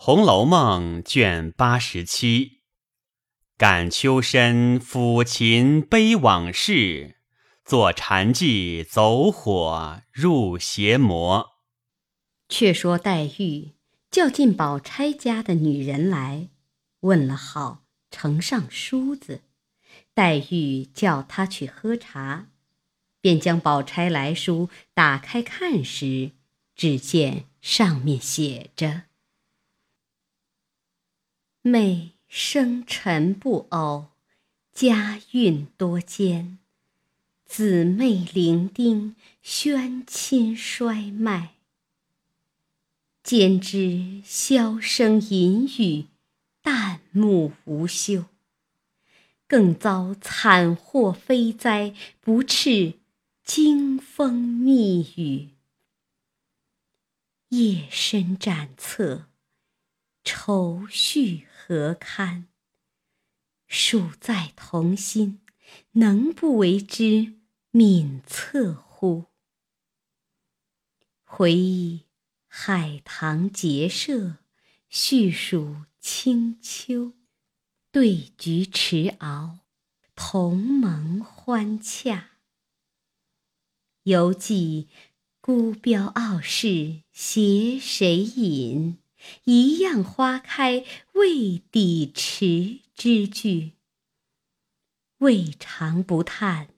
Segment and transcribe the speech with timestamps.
[0.00, 2.60] 红楼梦》卷八十七，
[3.56, 7.16] 感秋深抚琴悲往事，
[7.64, 11.48] 坐禅寂走火入邪魔。
[12.48, 13.72] 却说黛玉
[14.08, 16.50] 叫进宝钗家的女人来，
[17.00, 19.42] 问了好，呈上梳子。
[20.14, 22.46] 黛玉叫她去喝茶，
[23.20, 26.30] 便将宝钗来书打开看时，
[26.76, 29.07] 只见上面写着。
[31.62, 34.06] 妹生辰不偶，
[34.72, 36.58] 家运多艰。
[37.44, 41.54] 姊妹伶仃，宣亲衰迈。
[43.24, 46.06] 兼之箫声淫语，
[46.62, 48.26] 旦暮无休。
[49.48, 52.94] 更遭惨祸非灾，不啻
[53.42, 55.48] 惊风密雨。
[57.48, 59.24] 夜深展册。
[60.22, 62.48] 愁绪何堪？
[63.66, 65.42] 属在同心，
[65.90, 67.34] 能不为之
[67.72, 69.26] 泯恻乎？
[71.24, 72.06] 回忆
[72.46, 74.38] 海棠结社，
[74.88, 77.12] 叙属清秋，
[77.92, 79.58] 对菊池敖，
[80.14, 82.30] 同盟欢洽。
[84.04, 84.88] 犹记
[85.42, 88.96] 孤标傲世，携谁饮？
[89.44, 93.72] 一样花开未抵迟之句，
[95.18, 96.68] 未尝不叹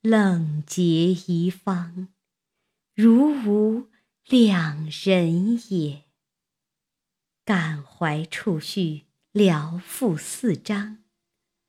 [0.00, 2.08] 冷结遗芳，
[2.94, 3.88] 如无
[4.26, 6.02] 两人也。
[7.44, 9.02] 感怀处绪，
[9.32, 10.98] 聊赋四章，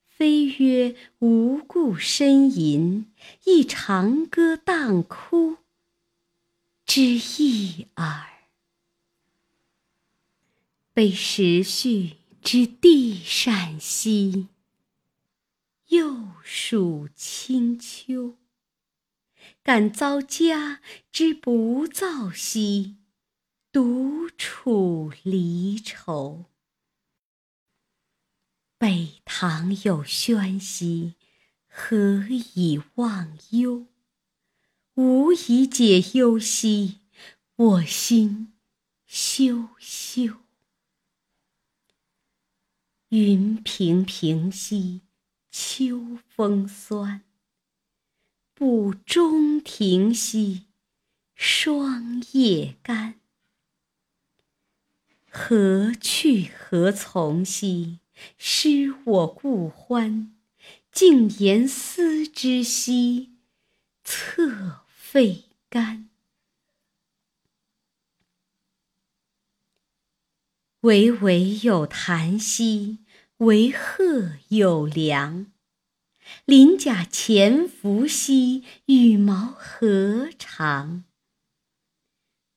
[0.06, 3.12] 非曰无故呻吟，
[3.44, 5.56] 亦长歌当哭
[6.86, 8.33] 之意耳。
[10.94, 14.46] 被时序之地善兮，
[15.88, 18.36] 又属清秋；
[19.64, 22.98] 感遭家之不躁兮，
[23.72, 26.44] 独处离愁。
[28.78, 31.14] 北堂有轩兮，
[31.66, 32.24] 何
[32.54, 33.88] 以忘忧？
[34.94, 37.00] 无以解忧兮，
[37.56, 38.52] 我心
[39.04, 40.43] 休休。
[43.16, 45.02] 云平平兮，
[45.48, 47.20] 秋风酸；
[48.54, 50.64] 不中庭兮，
[51.36, 53.20] 霜叶干。
[55.30, 58.00] 何去何从兮？
[58.36, 60.34] 失我故欢。
[60.90, 63.30] 静言思之兮，
[64.02, 66.10] 侧肺肝。
[70.80, 72.98] 巍巍有檀兮。
[73.44, 75.52] 为鹤有梁，
[76.46, 81.04] 鳞甲潜伏兮，羽毛何长？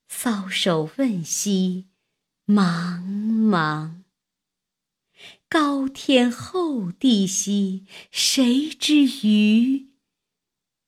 [0.09, 1.90] 搔首问兮，
[2.46, 4.03] 茫茫。
[5.50, 9.90] 高天厚地兮，谁之愚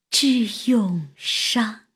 [0.10, 1.88] 之永伤？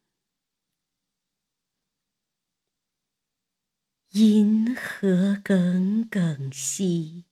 [4.11, 7.23] 银河耿耿兮。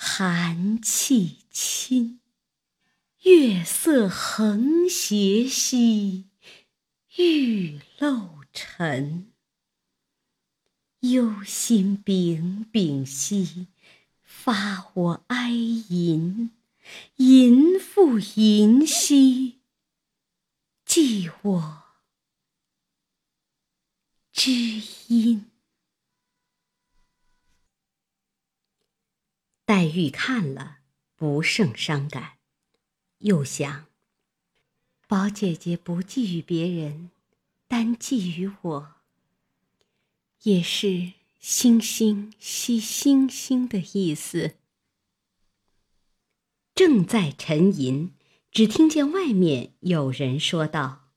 [0.00, 2.20] 寒气侵，
[3.22, 6.28] 月色横斜兮，
[7.16, 9.32] 玉漏沉。
[11.00, 13.66] 忧心忡忡兮，
[14.22, 16.52] 发我哀吟。
[17.16, 19.58] 吟复吟兮，
[20.84, 21.82] 寄我
[24.32, 24.52] 知
[25.08, 25.50] 音。
[29.68, 30.78] 黛玉看了，
[31.14, 32.38] 不胜伤感，
[33.18, 33.84] 又想：
[35.06, 37.10] 宝姐姐不寄予别人，
[37.66, 38.94] 单寄予我，
[40.44, 44.54] 也是星星惜星星的意思。
[46.74, 48.14] 正在沉吟，
[48.50, 51.10] 只听见外面有人说道：“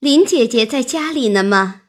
[0.00, 1.84] 林姐姐在家里呢吗？”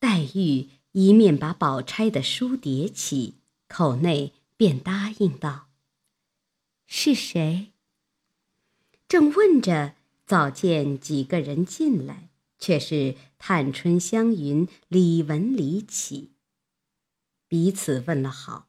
[0.00, 3.37] 黛玉一面把宝钗的书叠起。
[3.68, 5.68] 口内便答应道
[6.86, 7.72] ：“是谁？”
[9.06, 9.94] 正问着，
[10.26, 16.32] 早见几个人进来，却是探春、湘云、李文、李绮。
[17.46, 18.68] 彼此问了好，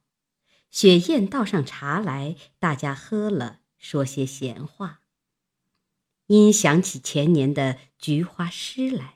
[0.72, 5.02] 雪雁倒上茶来，大家喝了，说些闲话。
[6.28, 9.16] 因想起前年的菊花诗来，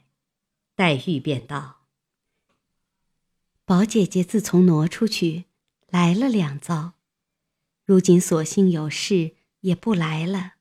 [0.75, 1.86] 黛玉便道。
[3.63, 5.45] 宝姐姐自从挪出去，
[5.94, 6.94] 来了两遭，
[7.86, 10.54] 如今索性有事也不来了，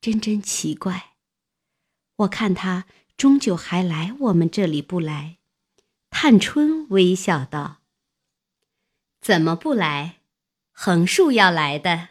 [0.00, 1.14] 真真奇怪。
[2.14, 2.86] 我看他
[3.16, 5.38] 终究还来我们这里不来。
[6.10, 7.78] 探春微笑道
[9.20, 10.20] ：“怎么不来？
[10.70, 12.10] 横竖要来的。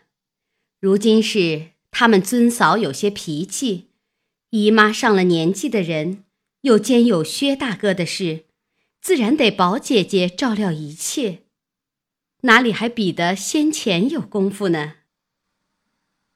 [0.82, 3.92] 如今是他们尊嫂有些脾气，
[4.50, 6.26] 姨妈上了年纪的人，
[6.64, 8.44] 又兼有薛大哥的事。”
[9.00, 11.44] 自然得宝姐姐照料一切，
[12.42, 14.96] 哪里还比得先前有功夫呢？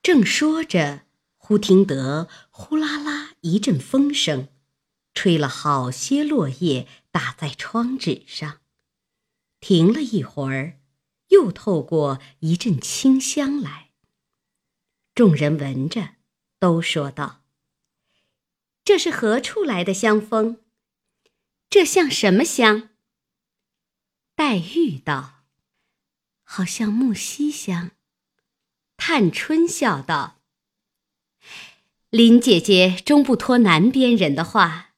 [0.04, 1.02] 正说着，
[1.38, 4.50] 忽听得呼啦啦一阵风声，
[5.16, 8.60] 吹了好些落叶打在窗纸上。
[9.60, 10.80] 停了一会儿，
[11.30, 13.90] 又透过一阵清香来。
[15.16, 16.18] 众人闻着，
[16.60, 17.42] 都说道
[18.86, 20.62] ：“这是何处来的香风？”
[21.68, 22.90] 这像什么香？
[24.36, 25.35] 黛玉道
[26.46, 27.92] ：“好像木樨香。”
[28.96, 30.40] 探春笑道
[32.10, 34.92] ：“林姐姐终不托南边人的话，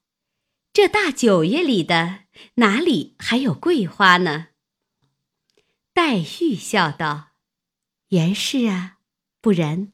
[0.72, 2.20] 这大九月里的
[2.54, 4.48] 哪里还有桂花呢？”
[5.92, 7.30] 黛玉笑道
[8.10, 8.98] ：“原是啊，
[9.40, 9.92] 不然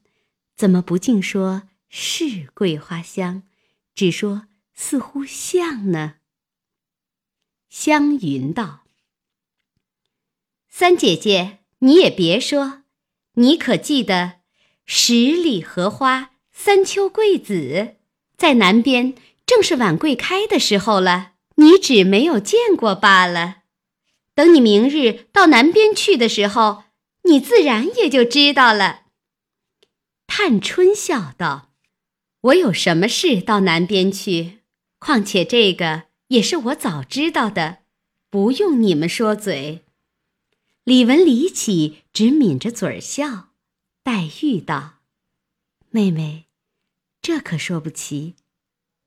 [0.55, 3.41] 怎么不尽说是桂花香，
[3.95, 6.17] 只说似乎像呢？”
[7.69, 8.84] 湘云道
[10.77, 12.81] ：“三姐姐，你也别说，
[13.35, 14.39] 你可记得
[14.85, 17.95] 十里荷花三秋桂子，
[18.35, 23.59] 在南边正是晚桂开的时候了，你只没有见过罢了。
[24.33, 26.83] 等你明日到南边去的时候，
[27.23, 29.03] 你自然也就知道了。”
[30.27, 31.69] 探春笑道
[32.51, 34.59] ：“我有什么事到南边去？
[34.99, 37.77] 况且这个……”也是我早知道的，
[38.29, 39.84] 不用你们说嘴。
[40.85, 43.49] 李文、李启只抿着嘴儿笑。
[44.03, 44.99] 黛玉道
[45.89, 46.45] ：“妹妹，
[47.23, 48.35] 这可说不齐。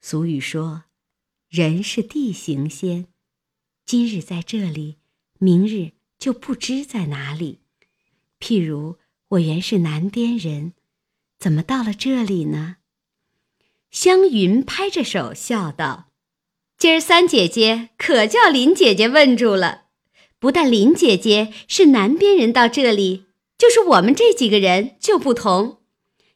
[0.01, 0.87] 俗语说，
[1.49, 3.07] 人是地行仙，
[3.87, 4.97] 今日在这里，
[5.39, 7.61] 明日就不知在哪里。
[8.41, 8.99] 譬如
[9.29, 10.73] 我原是南边人，
[11.39, 12.79] 怎么到了这里呢？”
[13.93, 16.11] 湘云拍着手笑道。
[16.77, 19.85] 今儿三姐姐可叫林姐姐问住了，
[20.39, 23.25] 不但林姐姐是南边人到这里，
[23.57, 25.79] 就是我们这几个人就不同，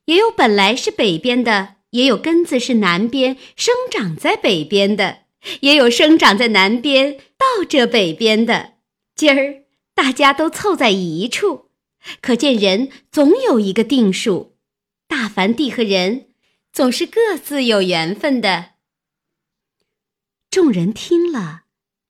[0.06, 5.20] 也有本来是北边的，也有根子是南边生长在北边的，
[5.60, 8.72] 也有生长在南边到这北边的。
[9.14, 9.62] 今儿
[9.94, 11.66] 大家都凑在一处，
[12.20, 14.56] 可见人总有一个定数，
[15.06, 16.26] 大凡地和人
[16.72, 18.70] 总是各自有缘分的。
[20.50, 21.62] 众人听了，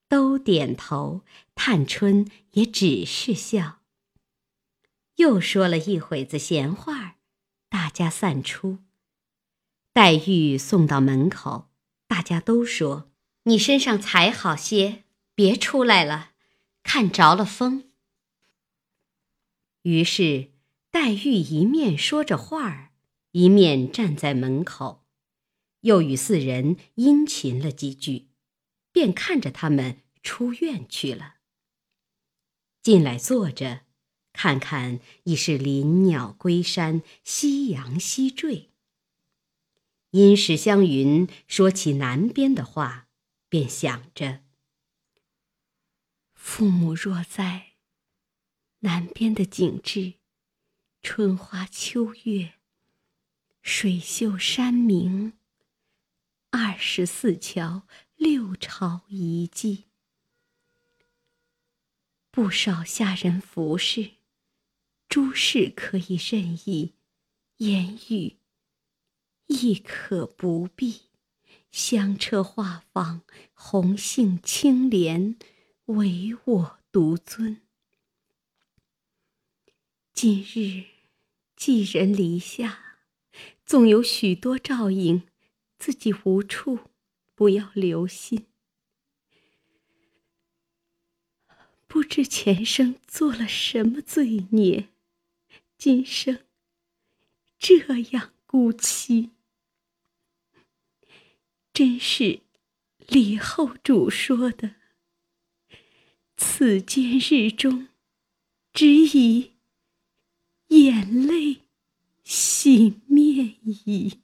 [0.08, 1.20] 都点头。
[1.54, 3.80] 探春也只是笑。
[5.16, 7.18] 又说了一会子闲话，
[7.68, 8.78] 大家散出。
[9.92, 11.70] 黛玉送到门口，
[12.06, 13.12] 大家都说
[13.44, 15.04] ：“你身上才好些，
[15.34, 16.32] 别出来了，
[16.82, 17.90] 看着了风。”
[19.82, 20.52] 于是
[20.90, 22.92] 黛玉一面说着话儿，
[23.32, 25.04] 一面站在门口，
[25.80, 28.28] 又与四人殷勤了几句。
[28.92, 31.36] 便看着他们出院去了。
[32.82, 33.82] 进来坐着，
[34.32, 38.70] 看看已是林鸟归山，夕阳西坠。
[40.10, 43.08] 因史湘云说起南边的话，
[43.48, 44.40] 便想着：
[46.34, 47.74] 父母若在，
[48.80, 50.14] 南边的景致，
[51.00, 52.54] 春花秋月，
[53.62, 55.34] 水秀山明，
[56.50, 57.86] 二十四桥。
[58.16, 59.86] 六朝遗迹，
[62.34, 64.12] 不少下人服侍，
[65.06, 66.94] 诸事可以任意，
[67.58, 68.38] 言语
[69.48, 71.02] 亦可不必。
[71.70, 73.20] 香车画舫，
[73.52, 75.36] 红杏青莲，
[75.84, 77.60] 唯我独尊。
[80.14, 80.84] 今日
[81.54, 82.96] 寄人篱下，
[83.66, 85.24] 纵有许多照应，
[85.78, 86.78] 自己无处。
[87.34, 88.46] 不要留心，
[91.92, 94.88] 不知前生做了什么罪孽，
[95.76, 96.42] 今生
[97.58, 99.28] 这样孤凄。
[101.74, 102.40] 真是
[103.08, 104.76] 李后主说的
[106.34, 107.88] ：“此间日中，
[108.72, 109.52] 只以
[110.68, 111.60] 眼泪
[112.24, 114.22] 洗面矣。”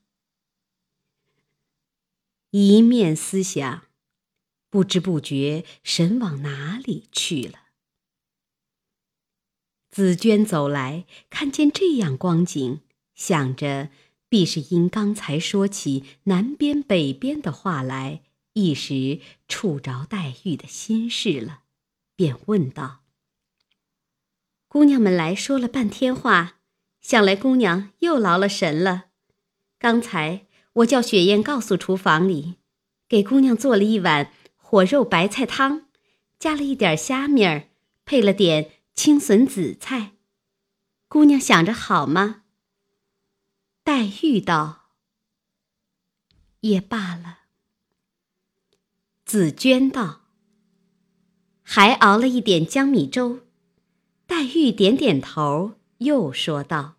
[2.48, 3.87] 一面思想，
[4.70, 7.60] 不知不觉神往哪里去了。
[9.90, 12.80] 紫娟走来，看见这样光景，
[13.14, 13.90] 想着
[14.28, 18.22] 必是因刚才说起南边北边的话来，
[18.52, 21.62] 一时触着黛玉的心事了，
[22.14, 23.00] 便问道
[24.68, 26.58] ：“姑娘们来说了半天话，
[27.00, 29.06] 想来姑娘又劳了神了。
[29.78, 32.56] 刚才我叫雪雁告诉厨房里，
[33.08, 34.32] 给姑娘做了一碗
[34.70, 35.86] 火肉白菜汤，
[36.38, 37.70] 加了一点虾米儿，
[38.04, 40.12] 配了点。”青笋紫菜，
[41.08, 42.42] 姑娘想着好吗？
[43.82, 44.90] 黛玉道
[46.60, 47.38] ：“也罢了。”
[49.24, 50.26] 紫娟道
[51.62, 53.46] ：“还熬了一点江米粥。”
[54.28, 56.96] 黛玉点点头，又说道：“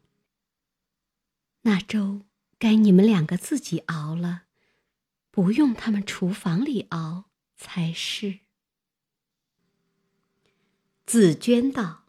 [1.62, 2.22] 那粥
[2.58, 4.46] 该你们两个自己熬了，
[5.30, 7.26] 不用他们厨房里熬
[7.60, 8.40] 才是。”
[11.06, 12.06] 紫娟道：“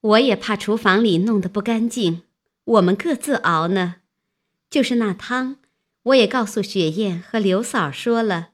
[0.00, 2.22] 我也怕厨房里弄得不干净，
[2.64, 3.96] 我们各自熬呢。
[4.70, 5.56] 就是那汤，
[6.02, 8.52] 我也告诉雪雁和刘嫂说了，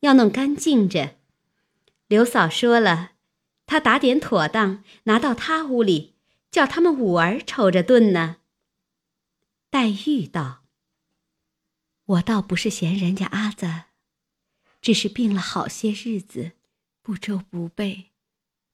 [0.00, 1.16] 要弄干净着。
[2.08, 3.12] 刘嫂说了，
[3.64, 6.14] 她打点妥当，拿到她屋里，
[6.50, 8.36] 叫他们五儿瞅着炖呢。”
[9.70, 10.64] 黛玉道
[12.04, 13.84] ：“我倒不是嫌人家阿子，
[14.82, 16.52] 只是病了好些日子，
[17.00, 18.10] 不周不备。”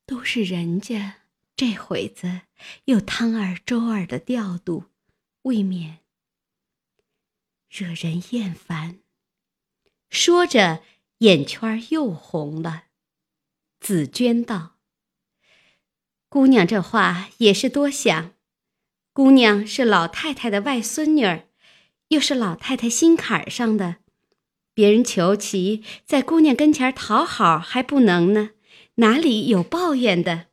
[0.05, 1.19] 都是人家
[1.55, 2.41] 这会子
[2.87, 4.85] 有汤儿粥儿的调度，
[5.43, 5.99] 未免
[7.69, 9.01] 惹人厌烦。
[10.09, 10.83] 说着，
[11.19, 12.85] 眼圈又红了。
[13.81, 14.79] 紫娟道
[16.31, 18.33] ：“姑娘这话也是多想。
[19.13, 21.49] 姑娘是老太太的外孙女儿，
[22.09, 23.97] 又是老太太心坎上的，
[24.79, 28.51] 别人求其在姑娘跟前讨好还不能呢。”
[29.03, 30.47] 哪里有抱怨的？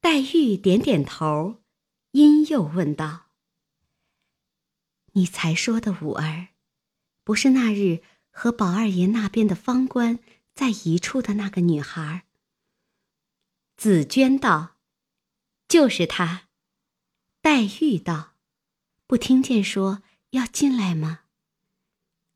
[0.00, 1.62] 黛玉点点头，
[2.10, 3.26] 因又问道
[5.14, 6.48] ：“你才说的五儿，
[7.22, 10.18] 不是那日和宝二爷那边的方官
[10.52, 12.24] 在一处的那个女孩？”
[13.78, 14.78] 紫娟道
[15.68, 16.48] ：“就是她。”
[17.40, 18.34] 黛玉道
[19.06, 21.20] ：“不听见说要进来吗？”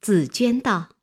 [0.08, 0.96] 紫娟道：“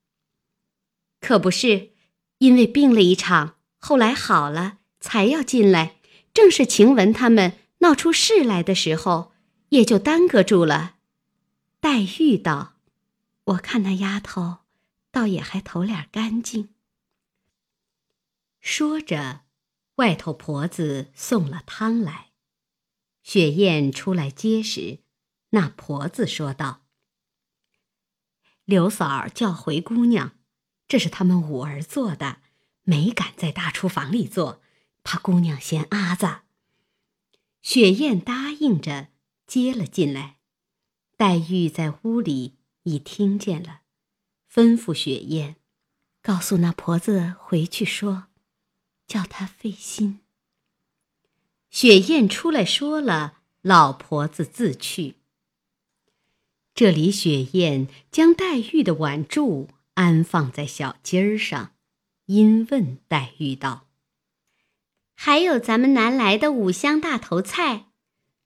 [1.21, 1.91] 可不是。”
[2.39, 5.97] 因为病了一场，后来好了，才要进来。
[6.33, 9.31] 正是晴雯他们闹出事来的时候，
[9.69, 10.95] 也就耽搁住了。
[11.79, 12.77] 黛玉道
[13.45, 14.61] ：“我看那丫头，
[15.11, 16.69] 倒也还头脸干净。”
[18.59, 19.41] 说着，
[19.97, 22.31] 外头婆子送了汤来。
[23.21, 25.01] 雪雁出来接时，
[25.51, 26.81] 那婆子说道
[28.65, 30.33] ：“刘嫂儿叫回姑娘。”
[30.87, 32.37] 这是他们五儿做的，
[32.83, 34.61] 没敢在大厨房里做，
[35.03, 36.41] 怕姑娘嫌阿子。
[37.63, 39.07] 雪雁答应着
[39.47, 40.37] 接了进来，
[41.17, 43.81] 黛玉在屋里已听见了，
[44.53, 45.55] 吩咐雪雁，
[46.21, 48.27] 告诉那婆子回去说，
[49.07, 50.19] 叫她费心。
[51.71, 55.15] 雪雁出来说了，老婆子自去。
[56.75, 59.69] 这里雪雁将黛玉的碗箸。
[59.95, 61.73] 安放在小鸡儿上，
[62.25, 63.87] 因问黛玉道
[65.15, 67.93] ：“还有咱们南来的五香大头菜，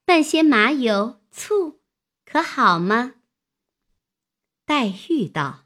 [0.06, 1.82] 拌些麻油醋，
[2.24, 3.16] 可好吗？”
[4.64, 5.66] 黛玉道：“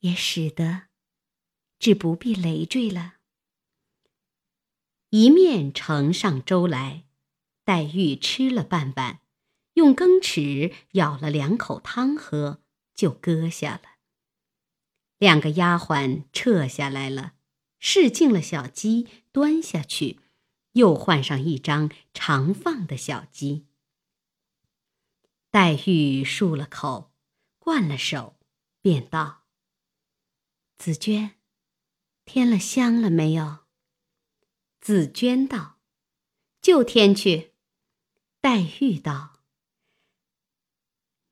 [0.00, 0.88] 也使得，
[1.78, 3.18] 只不必累赘了。”
[5.10, 7.04] 一面盛上粥来，
[7.62, 9.20] 黛玉吃了半碗，
[9.74, 12.60] 用羹匙舀了两口汤喝。
[12.94, 13.96] 就搁下了。
[15.18, 17.34] 两个丫鬟撤下来了，
[17.80, 20.20] 试净了小鸡，端下去，
[20.74, 23.66] 又换上一张长放的小鸡。
[25.50, 27.12] 黛玉漱了口，
[27.58, 28.36] 灌了手，
[28.80, 29.42] 便道
[30.78, 31.32] ：“紫娟，
[32.24, 33.64] 添了香了没有？”
[34.80, 35.80] 紫娟道
[36.62, 37.54] ：“就添去。”
[38.40, 39.33] 黛玉道：“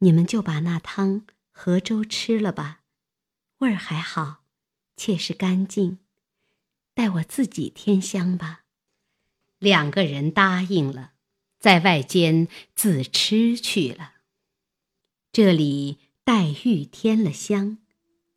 [0.02, 2.80] 你们就把那汤。”和粥吃了吧，
[3.58, 4.42] 味儿还好，
[4.96, 5.98] 且是干净。
[6.94, 8.64] 待我自己添香吧。
[9.58, 11.12] 两个人答应了，
[11.58, 14.14] 在外间自吃去了。
[15.30, 17.78] 这里黛玉添了香，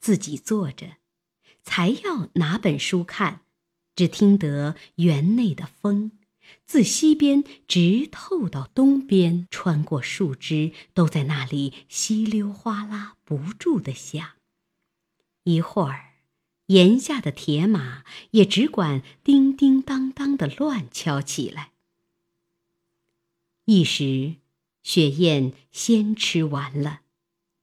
[0.02, 0.98] 自己坐着，
[1.64, 3.46] 才要拿本书看，
[3.96, 6.12] 只听得园内的风，
[6.66, 14.34] 自西边直透到东边，穿过树枝，都在那里稀溜哗啦不住的响。
[15.44, 16.16] 一会儿，
[16.68, 21.72] 檐下的铁马也只管叮叮当当的乱敲起来。
[23.66, 24.38] 一时，
[24.82, 27.02] 雪雁先吃完了，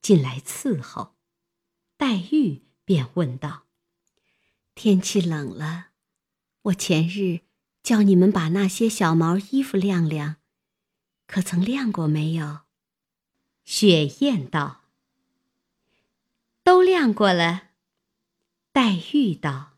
[0.00, 1.14] 进来伺候，
[1.96, 3.66] 黛玉便问道
[4.74, 5.90] ：“天气冷了，
[6.62, 7.40] 我前日……”
[7.82, 10.36] 叫你们把那些小毛衣服晾晾，
[11.26, 12.60] 可曾晾过没有？
[13.64, 14.82] 雪雁道
[16.64, 17.70] ：“都晾过了。”
[18.72, 19.74] 黛玉道：“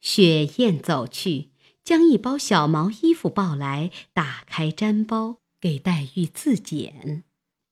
[0.00, 1.50] 雪雁走去，
[1.82, 7.24] 将一包小毛衣服抱来，打开毡包，给黛玉自检。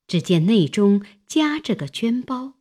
[0.09, 2.56] 只见内中夹着个绢包。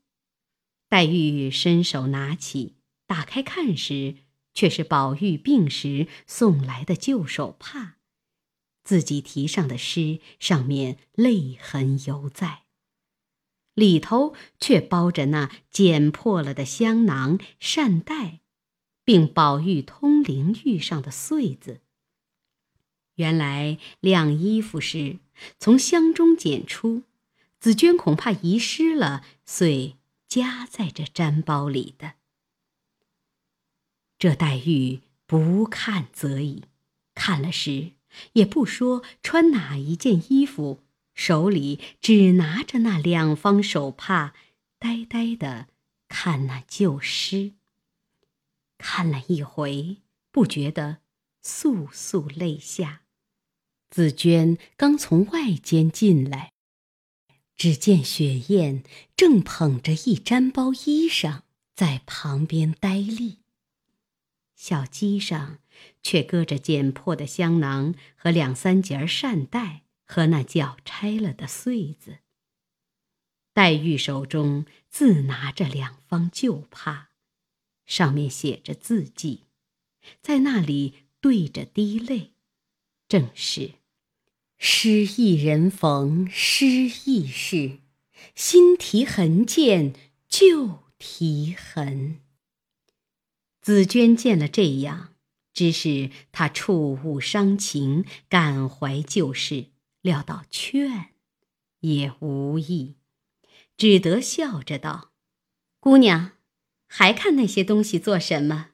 [0.96, 2.76] 黛玉伸手拿起，
[3.06, 4.16] 打开看时，
[4.54, 7.98] 却是宝玉病时送来的旧手帕，
[8.82, 12.62] 自己题上的诗上面泪痕犹在，
[13.74, 18.40] 里头却包着那剪破了的香囊、扇袋，
[19.04, 21.82] 并宝玉通灵玉上的穗子。
[23.16, 25.20] 原来晾衣服时
[25.60, 27.04] 从箱中捡出，
[27.60, 29.98] 紫鹃恐怕遗失了，遂。
[30.28, 32.14] 夹在这毡包里的，
[34.18, 36.64] 这黛玉不看则已，
[37.14, 37.92] 看了时
[38.34, 40.82] 也不说穿哪一件衣服，
[41.14, 44.34] 手里只拿着那两方手帕，
[44.80, 45.68] 呆呆的
[46.08, 47.54] 看那旧诗。
[48.78, 50.02] 看了一回，
[50.32, 50.98] 不觉得
[51.42, 53.04] 簌簌泪下。
[53.90, 56.55] 紫鹃刚从外间进来。
[57.58, 58.84] 只见雪雁
[59.16, 61.44] 正捧着一毡包衣裳
[61.74, 63.40] 在旁边呆立，
[64.56, 65.60] 小鸡上
[66.04, 72.20] 却搁着剪破的香囊和两三截扇带和那脚拆了的穗子。
[73.54, 77.12] 黛玉手中自拿着两方旧帕，
[77.86, 79.44] 上面写着字迹，
[80.22, 82.34] 在那里对着滴泪，
[83.08, 83.76] 正是。
[84.58, 87.80] 失意人逢失意事，
[88.34, 89.94] 新题痕见
[90.28, 92.20] 旧题痕。
[93.62, 95.16] 紫鹃见了这样，
[95.54, 99.68] 知是他触物伤情，感怀旧事，
[100.02, 101.10] 料到劝
[101.82, 102.96] 也无益，
[103.78, 105.12] 只得笑着道
[105.80, 106.32] ：“姑娘，
[106.88, 108.70] 还看那些东西做什么？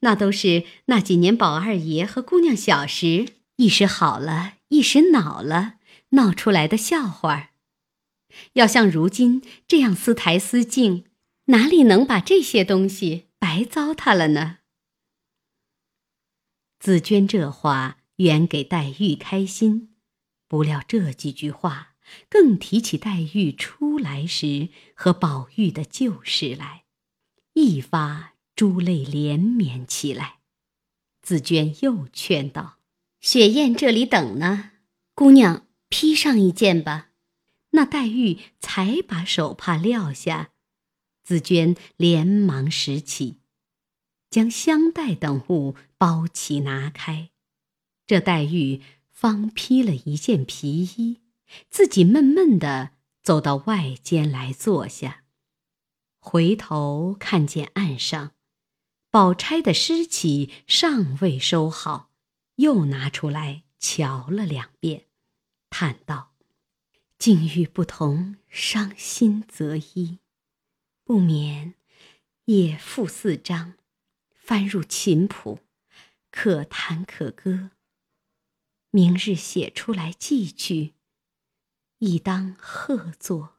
[0.00, 5.74] 那都是那几年宝二爷和姑娘小时，一时好了。”一时恼了，
[6.10, 7.50] 闹出来的笑话。
[8.54, 11.04] 要像如今这样思台思镜，
[11.46, 14.58] 哪里能把这些东西白糟蹋了呢？
[16.78, 19.96] 紫娟这话原给黛玉开心，
[20.46, 21.96] 不料这几句话
[22.28, 26.84] 更提起黛玉出来时和宝玉的旧事来，
[27.54, 30.38] 一发珠泪连绵起来。
[31.22, 32.79] 紫娟又劝道。
[33.20, 34.70] 雪雁这里等呢，
[35.14, 37.10] 姑娘披上一件吧。
[37.72, 40.52] 那黛玉才把手帕撂下，
[41.22, 43.40] 紫鹃连忙拾起，
[44.30, 47.30] 将香袋等物包起拿开。
[48.06, 48.80] 这黛玉
[49.10, 51.20] 方披了一件皮衣，
[51.68, 55.24] 自己闷闷的走到外间来坐下，
[56.18, 58.32] 回头看见岸上，
[59.10, 62.09] 宝钗的诗起尚未收好。
[62.60, 65.06] 又拿出来瞧了两遍，
[65.70, 66.34] 叹道
[67.18, 70.18] ：“境遇不同，伤心则一，
[71.02, 71.74] 不免
[72.44, 73.78] 也赋四章，
[74.34, 75.60] 翻入琴谱，
[76.30, 77.70] 可弹可歌。
[78.90, 80.92] 明日写出来寄去，
[81.98, 83.56] 亦当贺作。”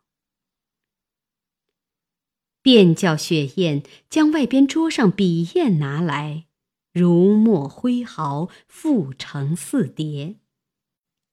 [2.61, 6.45] 便叫雪雁将外边桌上笔砚拿来。
[6.93, 10.35] 如墨挥毫，复成四叠。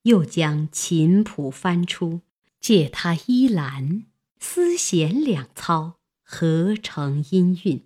[0.03, 2.21] 又将琴谱翻出，
[2.61, 4.05] 借他依兰、
[4.39, 7.85] 丝弦两操，合成音韵，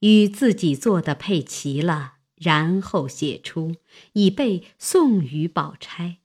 [0.00, 3.76] 与自己做的配齐了，然后写出，
[4.12, 6.18] 以备送与宝钗。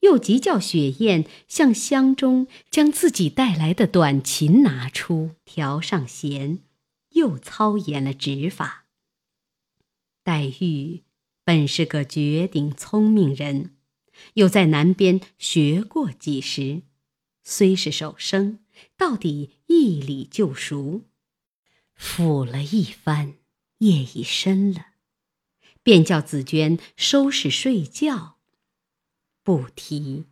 [0.00, 6.60] 又急叫雪雁向箱中将自己带来的短琴拿出，调上弦，
[7.10, 8.81] 又操演了指法。
[10.24, 11.02] 黛玉
[11.44, 13.76] 本是个绝顶聪明人，
[14.34, 16.82] 又在南边学过几时，
[17.42, 18.60] 虽是手生，
[18.96, 21.02] 到底一理就熟。
[21.98, 23.34] 抚了一番，
[23.78, 24.94] 夜已深了，
[25.82, 28.38] 便叫紫鹃收拾睡觉，
[29.42, 30.26] 不提